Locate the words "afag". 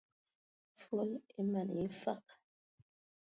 1.91-2.25